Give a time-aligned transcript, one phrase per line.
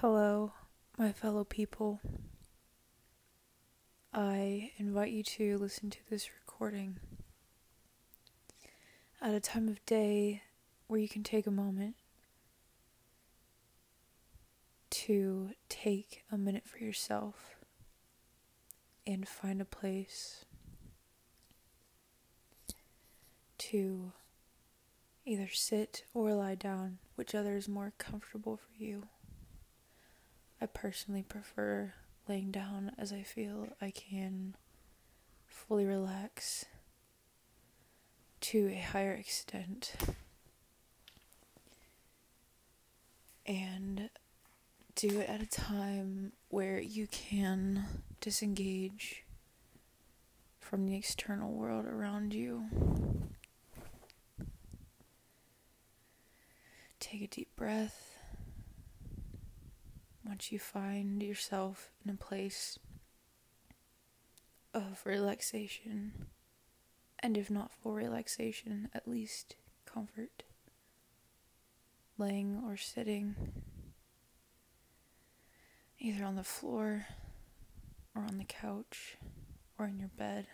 [0.00, 0.52] Hello,
[0.96, 2.00] my fellow people.
[4.14, 7.00] I invite you to listen to this recording
[9.20, 10.42] at a time of day
[10.86, 11.96] where you can take a moment
[14.90, 17.56] to take a minute for yourself
[19.04, 20.44] and find a place
[23.58, 24.12] to
[25.26, 29.08] either sit or lie down, whichever is more comfortable for you.
[30.60, 31.94] I personally prefer
[32.28, 34.54] laying down as I feel I can
[35.46, 36.64] fully relax
[38.40, 39.94] to a higher extent.
[43.46, 44.10] And
[44.94, 47.84] do it at a time where you can
[48.20, 49.24] disengage
[50.58, 52.64] from the external world around you.
[57.00, 58.17] Take a deep breath
[60.28, 62.78] once you find yourself in a place
[64.74, 66.26] of relaxation,
[67.20, 70.42] and if not full relaxation, at least comfort,
[72.18, 73.34] laying or sitting,
[75.98, 77.06] either on the floor
[78.14, 79.16] or on the couch
[79.78, 80.46] or in your bed.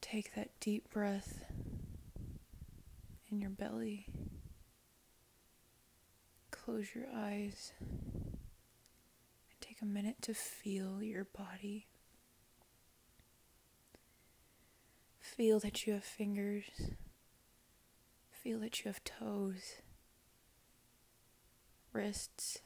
[0.00, 1.44] Take that deep breath
[3.30, 4.06] in your belly
[6.70, 11.88] close your eyes and take a minute to feel your body.
[15.18, 16.64] Feel that you have fingers.
[18.30, 19.76] Feel that you have toes,
[21.92, 22.58] wrists,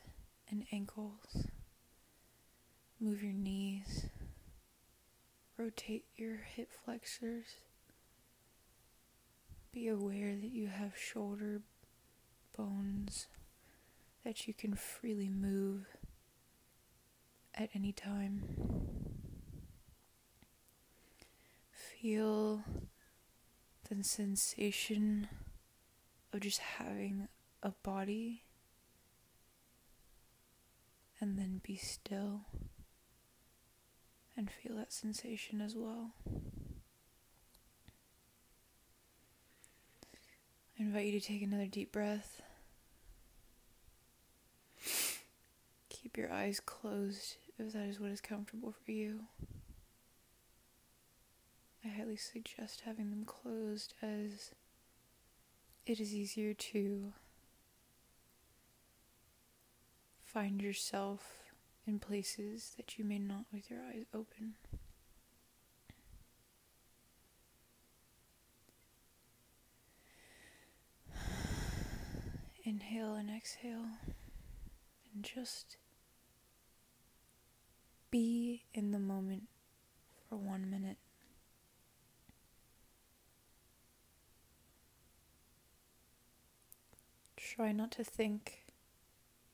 [0.50, 1.46] and ankles.
[3.00, 4.06] Move your knees.
[5.56, 7.46] Rotate your hip flexors.
[9.72, 11.62] Be aware that you have shoulder
[12.56, 13.28] bones
[14.24, 15.86] that you can freely move
[17.54, 18.42] at any time.
[21.70, 22.64] Feel
[23.88, 25.28] the sensation
[26.32, 27.28] of just having
[27.62, 28.42] a body
[31.20, 32.42] and then be still
[34.36, 36.12] and feel that sensation as well.
[40.78, 42.42] I invite you to take another deep breath.
[45.88, 49.20] Keep your eyes closed if that is what is comfortable for you.
[51.84, 54.52] I highly suggest having them closed as
[55.86, 57.12] it is easier to
[60.24, 61.44] find yourself
[61.86, 64.54] in places that you may not with your eyes open.
[72.64, 73.86] Inhale and exhale,
[75.14, 75.76] and just
[78.10, 79.44] be in the moment
[80.28, 80.98] for one minute.
[87.36, 88.64] Try not to think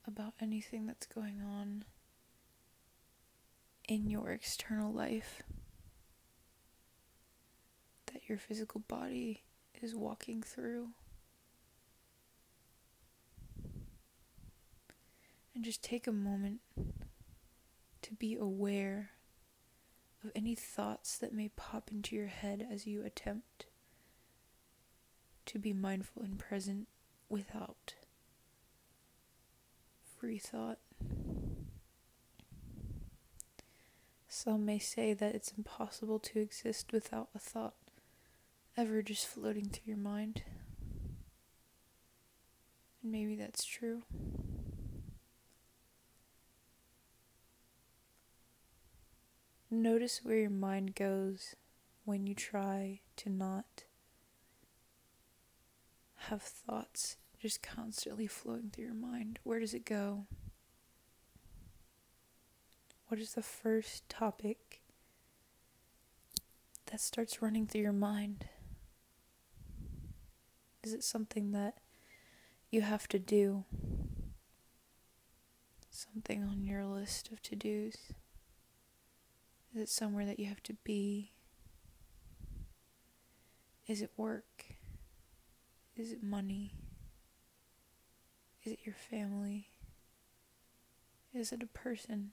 [0.07, 1.85] about anything that's going on
[3.87, 5.43] in your external life
[8.07, 9.43] that your physical body
[9.81, 10.89] is walking through.
[15.53, 16.61] And just take a moment
[18.01, 19.11] to be aware
[20.23, 23.65] of any thoughts that may pop into your head as you attempt
[25.47, 26.87] to be mindful and present
[27.29, 27.95] without
[30.17, 30.77] free thought.
[34.27, 37.73] Some may say that it's impossible to exist without a thought
[38.77, 40.43] ever just floating through your mind.
[43.03, 44.03] And maybe that's true.
[49.73, 51.55] Notice where your mind goes
[52.03, 53.85] when you try to not
[56.27, 59.39] have thoughts just constantly flowing through your mind.
[59.43, 60.25] Where does it go?
[63.07, 64.81] What is the first topic
[66.87, 68.47] that starts running through your mind?
[70.83, 71.75] Is it something that
[72.69, 73.63] you have to do?
[75.89, 78.11] Something on your list of to dos?
[79.73, 81.31] Is it somewhere that you have to be?
[83.87, 84.65] Is it work?
[85.95, 86.73] Is it money?
[88.63, 89.69] Is it your family?
[91.33, 92.31] Is it a person?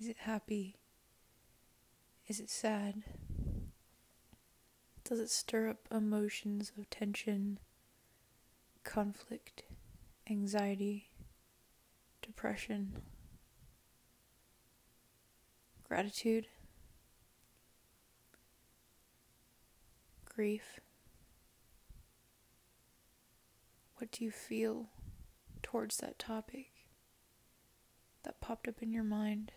[0.00, 0.76] Is it happy?
[2.26, 3.02] Is it sad?
[5.04, 7.58] Does it stir up emotions of tension,
[8.82, 9.62] conflict,
[10.28, 11.10] anxiety,
[12.22, 13.02] depression,
[15.86, 16.46] gratitude,
[20.24, 20.80] grief?
[23.96, 24.88] What do you feel
[25.62, 26.66] towards that topic
[28.24, 29.52] that popped up in your mind?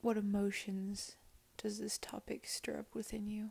[0.00, 1.16] What emotions
[1.56, 3.50] does this topic stir up within you?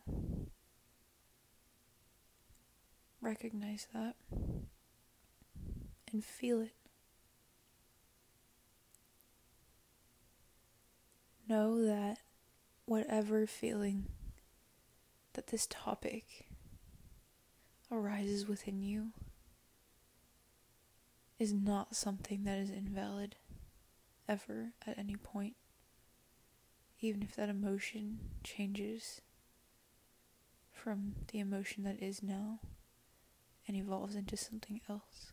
[3.20, 4.16] Recognize that
[6.12, 6.87] and feel it.
[11.48, 12.18] Know that
[12.86, 14.08] whatever feeling
[15.34, 16.48] that this topic
[17.90, 19.12] arises within you
[21.40, 23.38] is not something that is invalid
[24.28, 25.56] ever at any point,
[27.00, 29.22] even if that emotion changes
[30.72, 32.60] from the emotion that is now
[33.68, 35.32] and evolves into something else.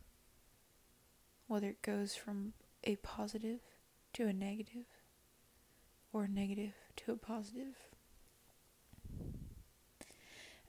[1.49, 2.53] Whether it goes from
[2.85, 3.61] a positive
[4.13, 4.87] to a negative
[6.15, 7.75] or negative to a positive.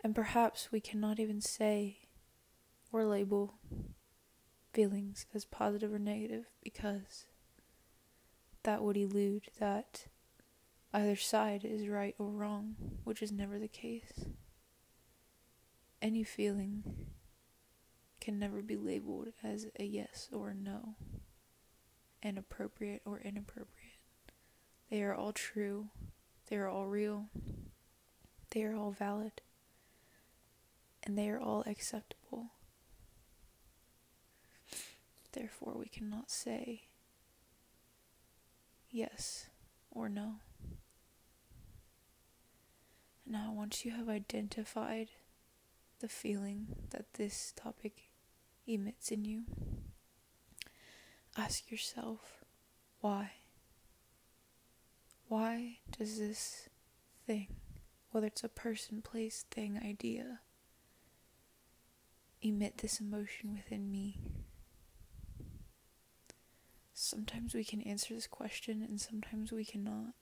[0.04, 2.00] And perhaps we cannot even say
[2.92, 3.54] or label
[4.74, 7.26] feelings as positive or negative because
[8.64, 10.08] that would elude that
[10.92, 14.26] either side is right or wrong, which is never the case.
[16.02, 16.84] Any feeling
[18.20, 20.96] can never be labeled as a yes or a no,
[22.24, 23.75] an appropriate or inappropriate.
[24.90, 25.88] They are all true,
[26.50, 27.26] they are all real,
[28.52, 29.42] they are all valid,
[31.04, 32.52] and they are all acceptable.
[35.32, 36.84] Therefore, we cannot say
[38.90, 39.48] yes
[39.92, 40.36] or no.
[43.26, 45.10] Now, once you have identified
[46.00, 48.10] the feeling that this topic
[48.68, 49.44] emits in you.
[51.38, 52.44] Ask yourself,
[53.02, 53.32] why?
[55.28, 56.70] Why does this
[57.26, 57.48] thing,
[58.12, 60.40] whether it's a person, place, thing, idea,
[62.42, 64.20] emit this emotion within me?
[66.94, 70.14] Sometimes we can answer this question and sometimes we cannot.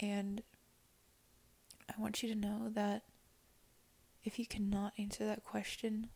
[0.00, 0.42] And
[1.88, 3.02] I want you to know that
[4.24, 6.08] if you cannot answer that question,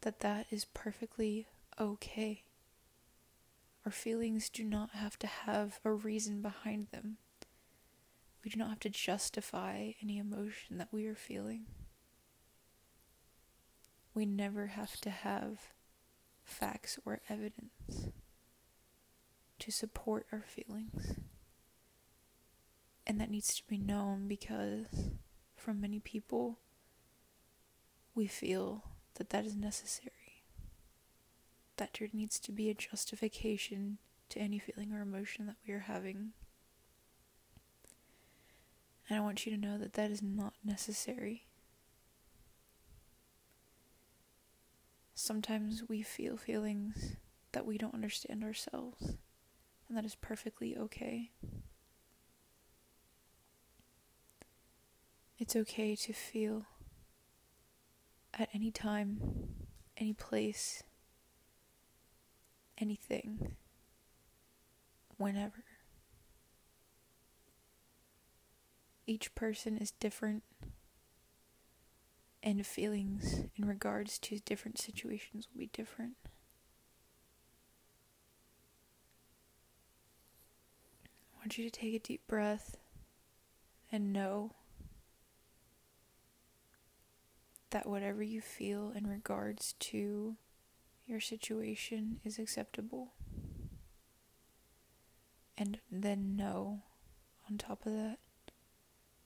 [0.00, 1.46] that that is perfectly
[1.78, 2.44] okay.
[3.84, 7.16] Our feelings do not have to have a reason behind them.
[8.44, 11.66] We do not have to justify any emotion that we are feeling.
[14.14, 15.72] We never have to have
[16.44, 18.10] facts or evidence
[19.58, 21.16] to support our feelings.
[23.06, 24.86] And that needs to be known because,
[25.56, 26.58] from many people,
[28.14, 28.84] we feel
[29.14, 30.21] that that is necessary.
[31.76, 33.98] That there needs to be a justification
[34.28, 36.32] to any feeling or emotion that we are having.
[39.08, 41.46] And I want you to know that that is not necessary.
[45.14, 47.16] Sometimes we feel feelings
[47.52, 49.16] that we don't understand ourselves,
[49.88, 51.30] and that is perfectly okay.
[55.38, 56.64] It's okay to feel
[58.32, 59.20] at any time,
[59.96, 60.82] any place,
[62.78, 63.56] anything,
[65.16, 65.64] whenever.
[69.06, 70.42] Each person is different,
[72.42, 76.14] and feelings in regards to different situations will be different.
[81.34, 82.76] I want you to take a deep breath
[83.90, 84.52] and know
[87.70, 90.36] that whatever you feel in regards to
[91.06, 93.12] your situation is acceptable.
[95.56, 96.82] And then know,
[97.50, 98.18] on top of that,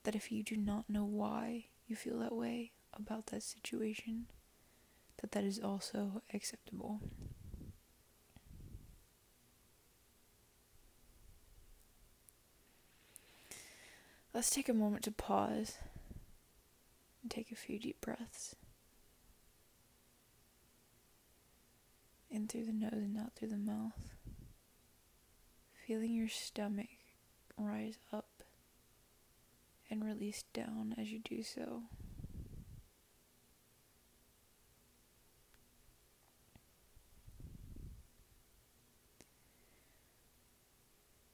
[0.05, 4.27] that if you do not know why you feel that way about that situation,
[5.21, 7.01] that that is also acceptable.
[14.35, 15.79] Let's take a moment to pause
[17.23, 18.55] and take a few deep breaths.
[22.37, 24.13] In through the nose and out through the mouth.
[25.87, 26.91] Feeling your stomach
[27.57, 28.43] rise up
[29.89, 31.85] and release down as you do so.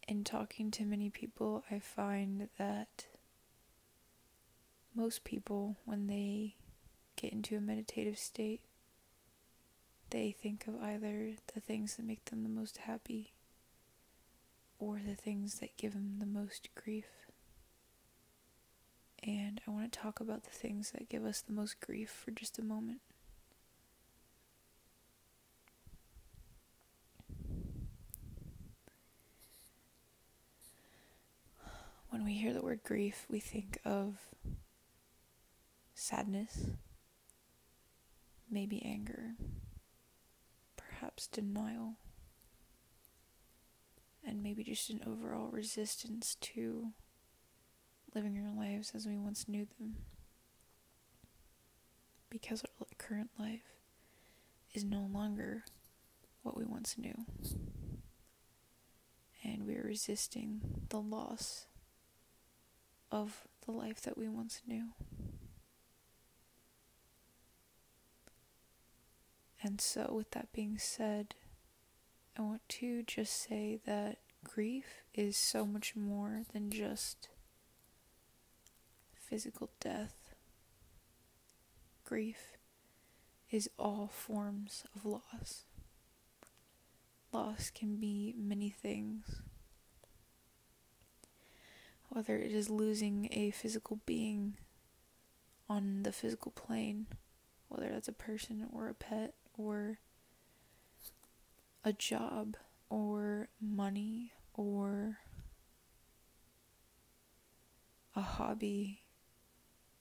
[0.06, 3.06] In talking to many people, I find that
[4.94, 6.54] most people, when they
[7.16, 8.60] get into a meditative state,
[10.12, 13.32] they think of either the things that make them the most happy
[14.78, 17.06] or the things that give them the most grief.
[19.22, 22.30] And I want to talk about the things that give us the most grief for
[22.30, 23.00] just a moment.
[32.10, 34.18] When we hear the word grief, we think of
[35.94, 36.66] sadness,
[38.50, 39.36] maybe anger,
[41.02, 41.94] perhaps denial,
[44.24, 46.92] and maybe just an overall resistance to
[48.14, 49.96] living our lives as we once knew them.
[52.30, 53.80] Because our current life
[54.74, 55.64] is no longer
[56.44, 57.26] what we once knew.
[59.42, 61.66] And we are resisting the loss
[63.10, 64.90] of the life that we once knew.
[69.62, 71.34] And so, with that being said,
[72.36, 77.28] I want to just say that grief is so much more than just
[79.14, 80.34] physical death.
[82.04, 82.56] Grief
[83.50, 85.64] is all forms of loss.
[87.32, 89.42] Loss can be many things.
[92.08, 94.54] Whether it is losing a physical being
[95.68, 97.06] on the physical plane,
[97.68, 99.98] whether that's a person or a pet, or
[101.84, 102.56] a job
[102.88, 105.18] or money or
[108.14, 109.00] a hobby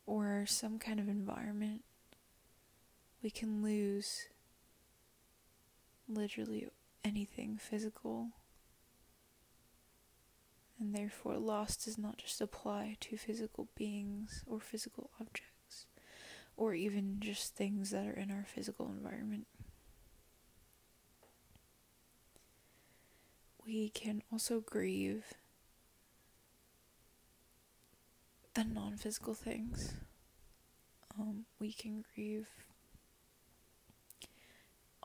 [0.06, 1.84] or some kind of environment,
[3.24, 4.27] we can lose
[6.08, 6.68] literally
[7.03, 8.30] anything physical.
[10.80, 15.50] And therefore, loss does not just apply to physical beings or physical objects
[16.62, 19.48] or even just things that are in our physical environment.
[23.65, 25.24] We can also grieve
[28.53, 29.96] the non physical things.
[31.20, 32.48] Um, we can grieve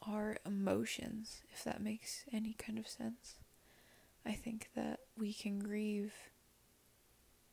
[0.06, 3.36] our emotions, if that makes any kind of sense.
[4.26, 6.12] I think that we can grieve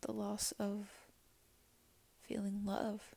[0.02, 0.90] the loss of
[2.28, 3.16] feeling love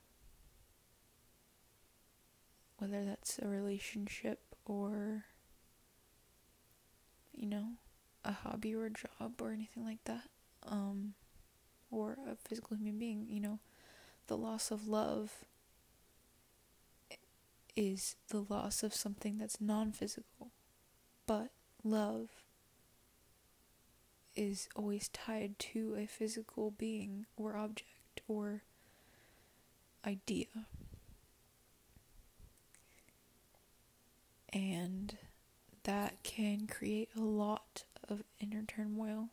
[2.78, 5.24] whether that's a relationship or,
[7.34, 7.68] you know,
[8.24, 10.28] a hobby or a job or anything like that,
[10.66, 11.14] um,
[11.90, 13.58] or a physical human being, you know,
[14.26, 15.44] the loss of love
[17.76, 20.50] is the loss of something that's non physical,
[21.26, 21.50] but
[21.84, 22.28] love
[24.34, 28.62] is always tied to a physical being or object or
[30.06, 30.46] idea.
[34.52, 35.16] And
[35.84, 39.28] that can create a lot of inner turmoil.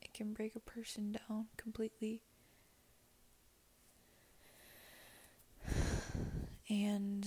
[0.00, 2.22] It can break a person down completely.
[6.68, 7.26] And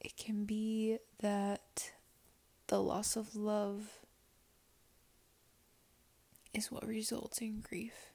[0.00, 1.92] it can be that
[2.68, 3.98] the loss of love
[6.54, 8.12] is what results in grief.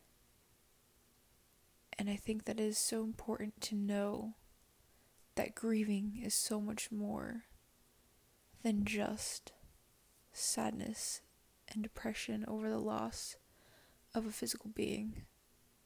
[1.98, 4.34] And I think that is so important to know
[5.36, 7.44] that grieving is so much more
[8.64, 9.52] than just
[10.32, 11.22] sadness
[11.72, 13.36] and depression over the loss
[14.14, 15.24] of a physical being.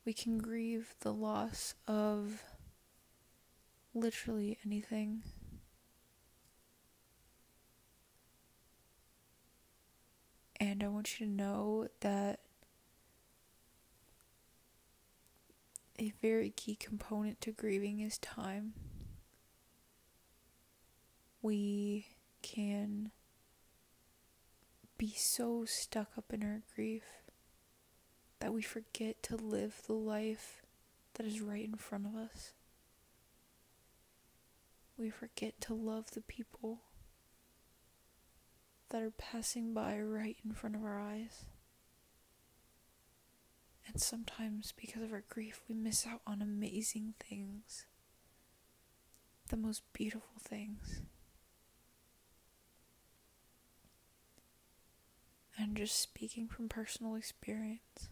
[0.06, 2.44] We can grieve the loss of
[3.94, 5.24] literally anything.
[10.60, 12.40] And I want you to know that
[16.00, 18.74] a very key component to grieving is time
[21.48, 22.06] we
[22.42, 23.10] can
[24.98, 27.06] be so stuck up in our grief
[28.42, 30.62] that we forget to live the life
[31.14, 32.52] that is right in front of us.
[34.98, 36.82] We forget to love the people
[38.90, 41.46] that are passing by right in front of our eyes.
[43.88, 47.86] And sometimes, because of our grief, we miss out on amazing things,
[49.48, 51.04] the most beautiful things.
[55.58, 58.10] And just speaking from personal experience.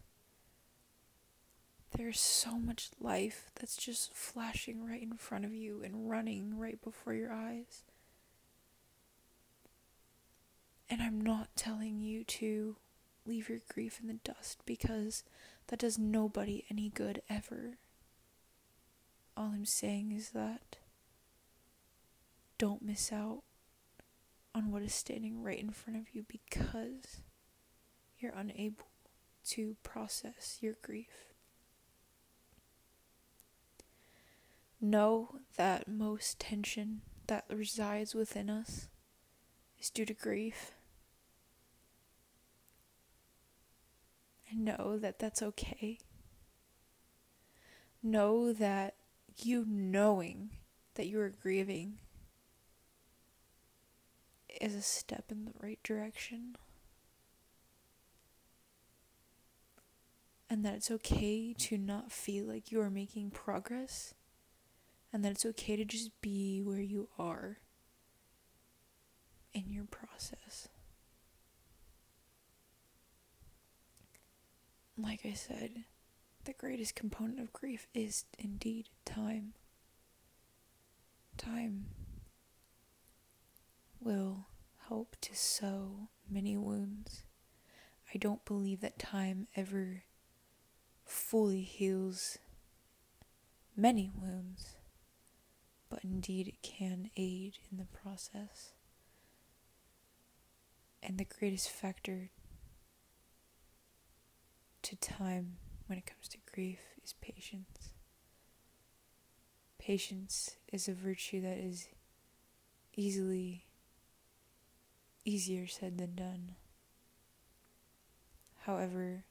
[1.96, 6.82] There's so much life that's just flashing right in front of you and running right
[6.82, 7.84] before your eyes.
[10.90, 12.76] And I'm not telling you to
[13.24, 15.24] leave your grief in the dust because
[15.68, 17.78] that does nobody any good ever.
[19.36, 20.76] all I'm saying is that
[22.58, 23.42] don't miss out
[24.54, 27.20] on what is standing right in front of you because
[28.18, 28.86] you're unable
[29.48, 31.34] to process your grief.
[34.80, 38.88] Know that most tension that resides within us
[39.80, 40.72] is due to grief.
[44.50, 45.98] And know that that's okay.
[48.02, 48.94] Know that
[49.38, 50.50] you knowing
[50.94, 51.98] that you are grieving
[54.60, 56.56] is a step in the right direction.
[60.48, 64.14] And that it's okay to not feel like you are making progress.
[65.12, 67.58] And that it's okay to just be where you are
[69.52, 70.68] in your process.
[74.98, 75.84] Like I said,
[76.44, 79.54] the greatest component of grief is indeed time.
[81.36, 81.86] Time
[84.00, 84.46] will
[84.88, 87.24] help to sew many wounds.
[88.14, 90.04] I don't believe that time ever
[91.06, 92.38] fully heals
[93.76, 94.74] many wounds,
[95.88, 98.72] but indeed it can aid in the process.
[101.02, 102.30] And the greatest factor
[104.82, 107.90] to time when it comes to grief is patience.
[109.78, 111.88] Patience is a virtue that is
[112.96, 113.66] easily
[115.24, 116.56] easier said than done.
[118.60, 119.24] However,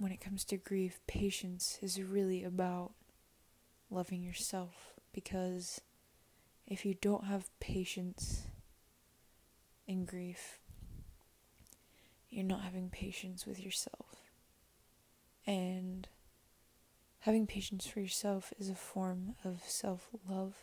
[0.00, 2.92] when it comes to grief, patience is really about
[3.90, 5.82] loving yourself because
[6.66, 8.46] if you don't have patience
[9.86, 10.58] in grief,
[12.30, 14.30] you're not having patience with yourself.
[15.46, 16.08] And
[17.20, 20.54] having patience for yourself is a form of self love.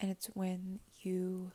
[0.00, 1.52] And it's when you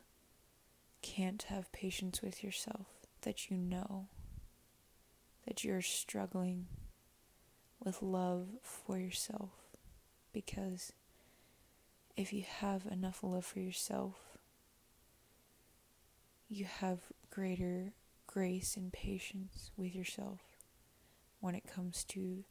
[1.02, 2.86] can't have patience with yourself
[3.22, 4.08] that you know
[5.46, 6.66] that you're struggling
[7.84, 9.50] with love for yourself.
[10.32, 10.92] Because
[12.16, 14.38] if you have enough love for yourself,
[16.48, 17.00] you have
[17.30, 17.92] greater
[18.26, 20.40] grace and patience with yourself
[21.40, 22.44] when it comes to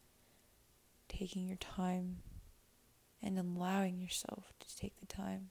[1.08, 2.18] taking your time
[3.22, 5.50] and allowing yourself to take the time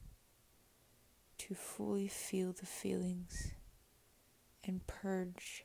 [1.39, 3.53] to fully feel the feelings
[4.65, 5.65] and purge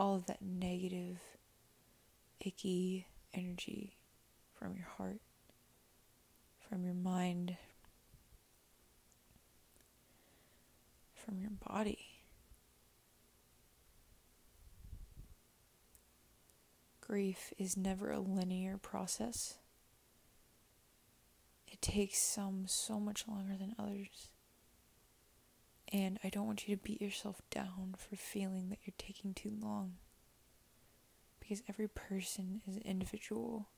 [0.00, 1.18] all of that negative,
[2.40, 3.98] icky energy
[4.58, 5.20] from your heart,
[6.58, 7.58] from your mind,
[11.14, 11.98] from your body.
[17.02, 19.58] Grief is never a linear process.
[21.70, 24.30] It takes some so much longer than others.
[25.92, 29.52] And I don't want you to beat yourself down for feeling that you're taking too
[29.60, 29.94] long.
[31.40, 33.68] Because every person is an individual.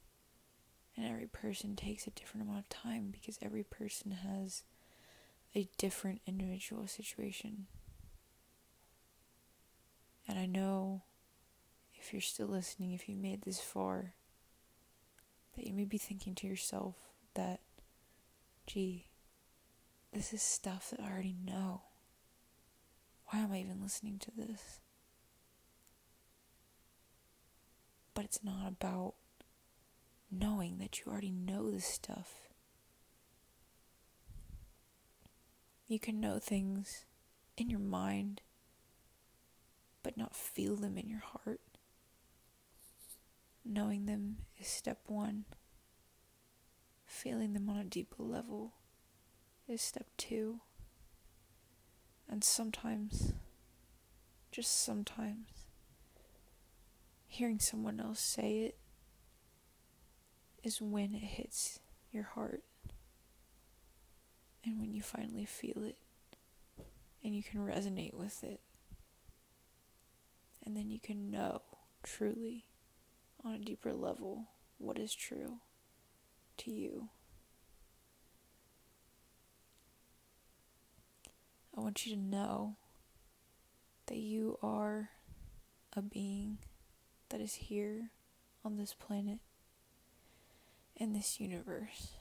[0.94, 4.62] And every person takes a different amount of time because every person has
[5.54, 7.66] a different individual situation.
[10.28, 11.02] And I know
[11.94, 14.12] if you're still listening, if you made this far,
[15.56, 16.94] that you may be thinking to yourself
[17.34, 17.60] that,
[18.66, 19.06] gee,
[20.12, 21.82] this is stuff that I already know
[23.32, 24.80] why am I even listening to this?
[28.12, 29.14] But it's not about
[30.30, 32.50] knowing that you already know this stuff.
[35.88, 37.06] You can know things
[37.56, 38.42] in your mind,
[40.02, 41.60] but not feel them in your heart.
[43.64, 45.46] Knowing them is step one.
[47.06, 48.74] Feeling them on a deeper level
[49.66, 50.60] is step two.
[52.32, 53.34] And sometimes,
[54.50, 55.66] just sometimes,
[57.26, 58.78] hearing someone else say it
[60.64, 61.78] is when it hits
[62.10, 62.62] your heart.
[64.64, 65.98] And when you finally feel it
[67.22, 68.60] and you can resonate with it.
[70.64, 71.60] And then you can know
[72.02, 72.64] truly
[73.44, 74.46] on a deeper level
[74.78, 75.58] what is true
[76.56, 77.10] to you.
[81.76, 82.76] I want you to know
[84.06, 85.10] that you are
[85.94, 86.58] a being
[87.30, 88.10] that is here
[88.64, 89.38] on this planet
[90.96, 92.12] in this universe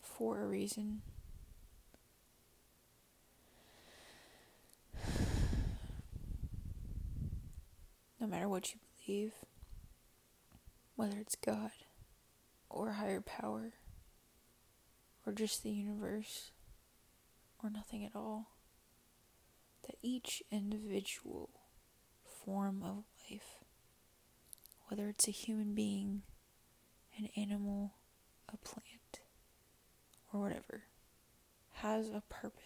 [0.00, 1.02] for a reason.
[8.18, 9.34] No matter what you believe,
[10.96, 11.70] whether it's God
[12.70, 13.74] or higher power
[15.26, 16.50] or just the universe
[17.66, 18.52] or nothing at all,
[19.86, 21.50] that each individual
[22.24, 23.56] form of life,
[24.86, 26.22] whether it's a human being,
[27.18, 27.94] an animal,
[28.48, 29.20] a plant,
[30.32, 30.84] or whatever,
[31.72, 32.62] has a purpose.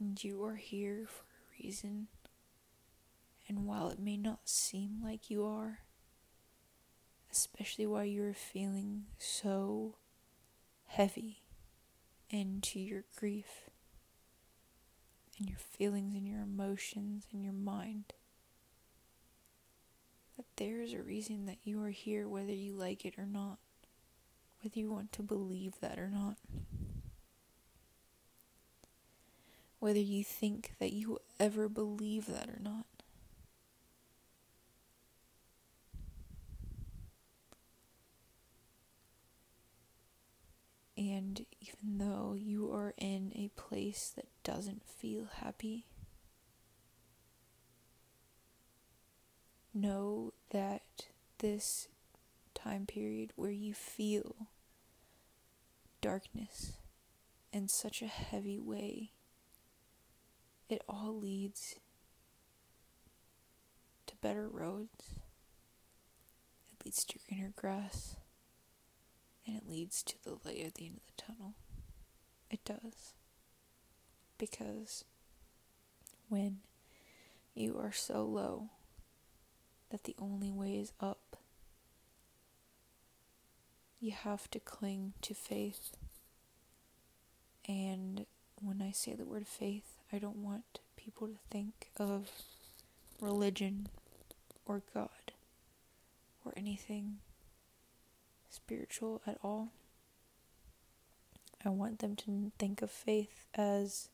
[0.00, 2.06] And you are here for a reason.
[3.46, 5.80] And while it may not seem like you are,
[7.30, 9.96] especially while you're feeling so
[10.86, 11.42] heavy
[12.30, 13.70] into your grief
[15.38, 18.12] and your feelings and your emotions and your mind,
[20.36, 23.58] that there's a reason that you are here, whether you like it or not,
[24.62, 26.36] whether you want to believe that or not.
[29.80, 32.86] Whether you think that you ever believe that or not.
[40.98, 45.86] And even though you are in a place that doesn't feel happy,
[49.72, 50.82] know that
[51.38, 51.86] this
[52.52, 54.48] time period where you feel
[56.00, 56.72] darkness
[57.52, 59.12] in such a heavy way,
[60.68, 61.76] it all leads
[64.08, 65.14] to better roads.
[66.66, 68.16] It leads to greener grass
[69.48, 71.54] and it leads to the light at the end of the tunnel.
[72.50, 73.14] It does.
[74.36, 75.04] Because
[76.28, 76.58] when
[77.54, 78.68] you are so low
[79.90, 81.38] that the only way is up,
[83.98, 85.96] you have to cling to faith.
[87.66, 88.26] And
[88.60, 92.28] when I say the word faith, I don't want people to think of
[93.18, 93.88] religion
[94.66, 95.32] or God
[96.44, 97.18] or anything
[98.64, 99.68] spiritual at all.
[101.64, 104.10] I want them to think of faith as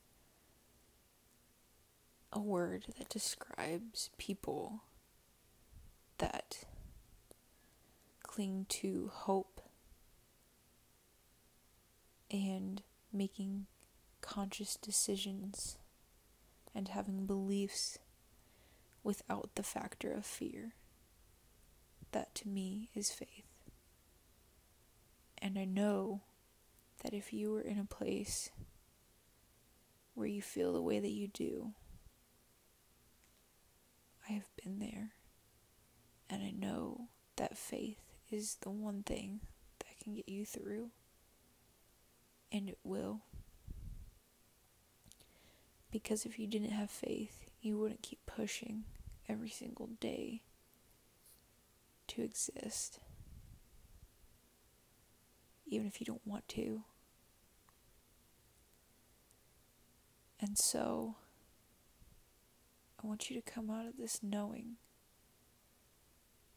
[2.32, 4.82] a word that describes people
[6.18, 6.64] that
[8.22, 9.60] cling to hope
[12.30, 13.66] and making
[14.20, 15.78] conscious decisions
[16.74, 17.98] and having beliefs
[19.04, 20.72] without the factor of fear.
[22.12, 23.43] That to me is faith.
[25.44, 26.22] And I know
[27.02, 28.48] that if you were in a place
[30.14, 31.72] where you feel the way that you do,
[34.26, 35.12] I have been there.
[36.30, 39.40] And I know that faith is the one thing
[39.80, 40.92] that can get you through.
[42.50, 43.20] And it will.
[45.90, 48.84] Because if you didn't have faith, you wouldn't keep pushing
[49.28, 50.40] every single day
[52.08, 53.00] to exist
[55.74, 56.82] even if you don't want to.
[60.40, 61.16] And so,
[63.02, 64.76] I want you to come out of this knowing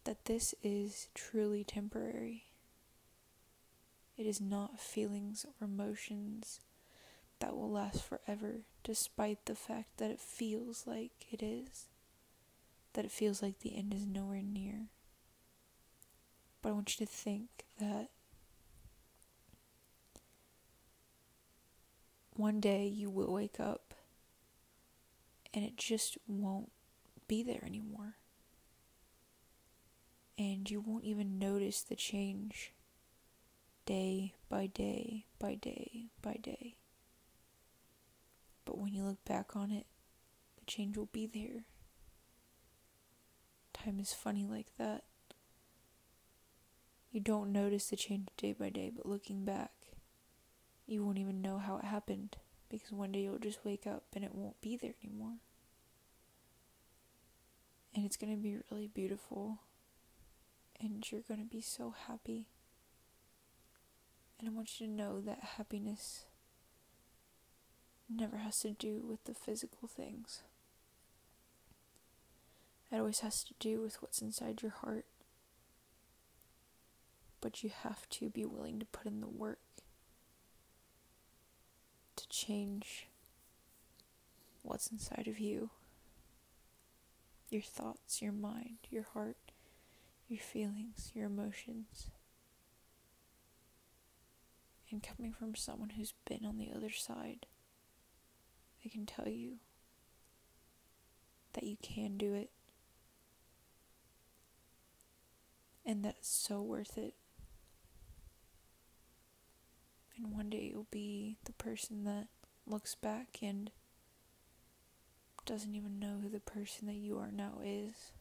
[0.04, 2.46] that this is truly temporary.
[4.18, 6.62] It is not feelings or emotions
[7.40, 11.88] that will last forever, despite the fact that it feels like it is,
[12.94, 14.88] that it feels like the end is nowhere near.
[16.62, 17.50] But I want you to think
[17.80, 18.10] that
[22.38, 23.94] one day you will wake up
[25.54, 26.72] and it just won't
[27.28, 28.16] be there anymore.
[30.38, 32.74] And you won't even notice the change
[33.86, 36.76] day by day by day by day.
[38.66, 39.88] But when you look back on it,
[40.60, 41.64] the change will be there.
[43.74, 45.04] Time is funny like that.
[47.12, 49.72] You don't notice the change day by day, but looking back,
[50.88, 52.38] you won't even know how it happened
[52.70, 55.38] because one day you'll just wake up and it won't be there anymore.
[57.94, 59.60] And it's going to be really beautiful.
[60.80, 62.48] And you're going to be so happy.
[64.40, 66.26] And I want you to know that happiness
[68.10, 70.44] never has to do with the physical things.
[72.92, 75.06] It always has to do with what's inside your heart.
[77.42, 79.60] But you have to be willing to put in the work
[82.46, 83.08] change
[84.62, 85.70] what's inside of you
[87.50, 89.38] your thoughts, your mind, your heart,
[90.28, 92.12] your feelings, your emotions.
[94.92, 97.46] And coming from someone who's been on the other side,
[98.86, 99.60] I can tell you
[101.54, 102.50] that you can do it.
[105.88, 107.14] and that it's so worth it.
[110.18, 112.28] And one day you'll be the person that
[112.66, 113.72] looks back and
[115.46, 118.12] doesn't even know who the person that you are now is.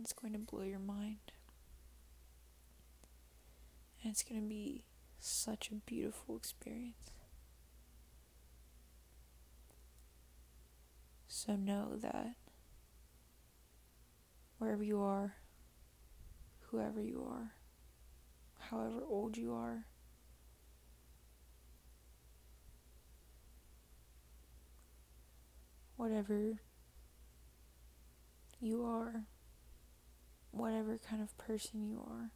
[0.00, 1.32] It's going to blow your mind.
[4.02, 4.84] And it's going to be
[5.20, 7.10] such a beautiful experience.
[11.28, 12.34] So know that
[14.58, 15.36] wherever you are,
[16.70, 17.52] whoever you are,
[18.70, 19.86] however old you are,
[25.96, 26.58] whatever
[28.60, 29.24] you are,
[30.50, 32.30] whatever kind of person you are,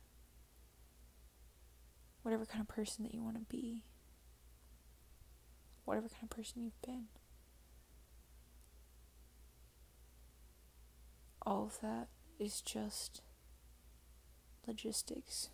[2.22, 3.84] whatever kind of person that you want to be,
[5.84, 7.06] whatever kind of person you've been.
[11.46, 13.22] All of that is just
[14.66, 15.48] logistics.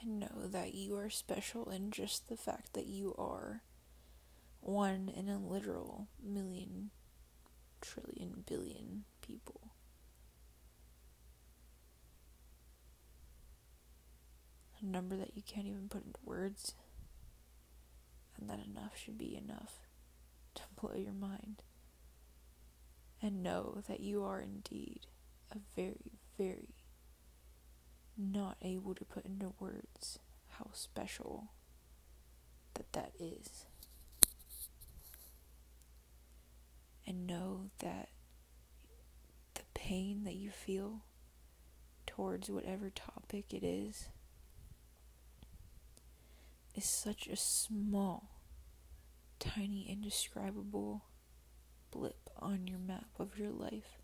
[0.00, 3.62] And know that you are special in just the fact that you are
[4.60, 6.90] one in a literal million,
[7.80, 9.72] trillion, billion people.
[14.80, 16.74] A number that you can't even put into words,
[18.38, 19.80] and that enough should be enough
[20.54, 21.62] to blow your mind.
[23.20, 25.08] And know that you are indeed
[25.50, 26.77] a very, very
[28.18, 30.18] not able to put into words
[30.58, 31.52] how special
[32.74, 33.64] that that is.
[37.06, 38.08] And know that
[39.54, 41.04] the pain that you feel
[42.06, 44.08] towards whatever topic it is
[46.74, 48.40] is such a small,
[49.38, 51.04] tiny, indescribable
[51.90, 53.97] blip on your map of your life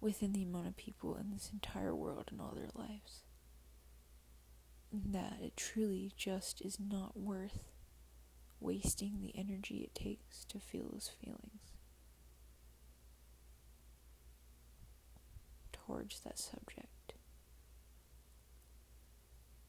[0.00, 3.22] within the amount of people in this entire world and all their lives.
[4.92, 7.72] That it truly just is not worth
[8.60, 11.72] wasting the energy it takes to feel those feelings
[15.72, 17.14] towards that subject.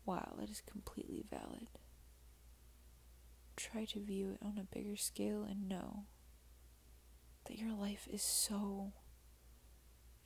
[0.06, 1.70] While it is completely valid,
[3.56, 6.06] try to view it on a bigger scale and know
[7.46, 8.94] that your life is so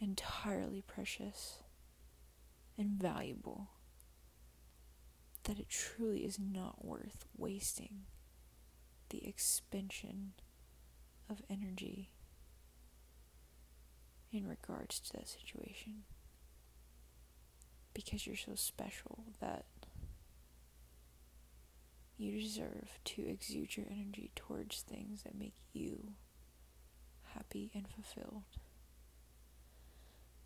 [0.04, 1.64] entirely precious
[2.78, 3.70] and valuable
[5.44, 8.04] that it truly is not worth wasting
[9.10, 10.34] the expansion
[11.30, 12.12] of energy
[14.32, 16.04] in regards to that situation
[17.94, 19.66] because you're so special that
[22.18, 26.14] you deserve to exude your energy towards things that make you
[27.34, 28.44] happy and fulfilled.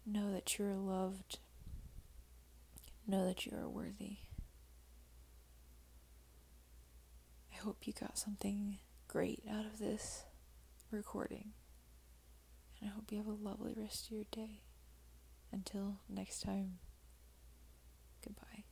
[0.09, 1.39] Know that you are loved.
[3.05, 4.19] Know that you are worthy.
[7.53, 8.77] I hope you got something
[9.09, 10.23] great out of this
[10.91, 11.51] recording.
[12.79, 14.61] And I hope you have a lovely rest of your day.
[15.51, 16.79] Until next time,
[18.23, 18.66] goodbye.